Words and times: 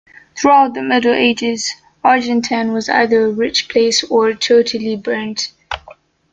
Throughout 0.35 0.73
the 0.73 0.81
Middle 0.81 1.13
Ages, 1.13 1.75
Argentan 2.03 2.73
was 2.73 2.89
either 2.89 3.27
a 3.27 3.31
rich 3.31 3.69
place 3.69 4.03
or 4.05 4.33
totally 4.33 4.95
burnt. 4.95 5.53